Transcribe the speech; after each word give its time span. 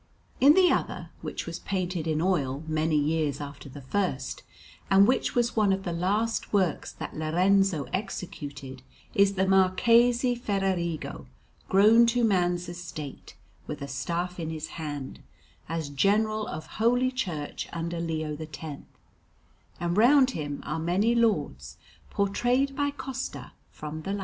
In 0.39 0.55
the 0.55 0.71
other, 0.71 1.11
which 1.21 1.45
was 1.45 1.59
painted 1.59 2.07
in 2.07 2.21
oil 2.23 2.63
many 2.65 2.95
years 2.95 3.39
after 3.39 3.69
the 3.69 3.83
first, 3.83 4.41
and 4.89 5.07
which 5.07 5.35
was 5.35 5.55
one 5.55 5.71
of 5.71 5.83
the 5.83 5.93
last 5.93 6.51
works 6.51 6.91
that 6.93 7.15
Lorenzo 7.15 7.85
executed, 7.93 8.81
is 9.13 9.33
the 9.35 9.45
Marquis 9.47 10.11
Federigo, 10.33 11.27
grown 11.69 12.07
to 12.07 12.23
man's 12.23 12.67
estate, 12.67 13.35
with 13.67 13.79
a 13.79 13.87
staff 13.87 14.39
in 14.39 14.49
his 14.49 14.69
hand, 14.81 15.19
as 15.69 15.87
General 15.89 16.47
of 16.47 16.65
Holy 16.79 17.11
Church 17.11 17.69
under 17.71 17.99
Leo 17.99 18.35
X; 18.35 18.57
and 19.79 19.95
round 19.97 20.31
him 20.31 20.63
are 20.65 20.79
many 20.79 21.13
lords 21.13 21.77
portrayed 22.09 22.75
by 22.75 22.89
Costa 22.89 23.51
from 23.69 24.01
the 24.01 24.13
life. 24.13 24.19